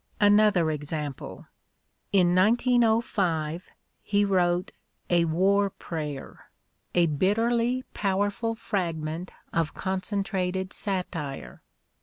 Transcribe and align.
Another 0.19 0.71
example. 0.71 1.45
In 2.11 2.33
1905 2.33 3.69
he 4.01 4.25
wrote 4.25 4.71
a 5.11 5.25
""War 5.25 5.69
Prayer," 5.69 6.49
a 6.95 7.05
bitterly 7.05 7.83
powerful 7.93 8.55
fragment 8.55 9.31
of 9.53 9.75
concentrated 9.75 10.73
satire. 10.73 11.61